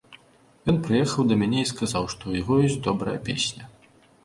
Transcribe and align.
Ён 0.71 0.79
прыехаў 0.87 1.21
да 1.33 1.37
мяне 1.43 1.59
і 1.65 1.67
сказаў, 1.73 2.03
што 2.15 2.23
ў 2.33 2.45
яго 2.45 2.53
ёсць 2.71 2.81
добрая 2.91 3.17
песня. 3.31 3.73